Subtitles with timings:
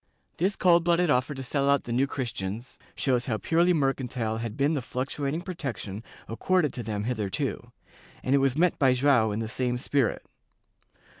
[0.39, 4.57] This cold blooded offer to sell out the New Christians shows how purely mercantile had
[4.57, 7.71] been the fluctuating protection accorded to them hitherto,
[8.23, 10.25] and it was met by Joao in the same spirit.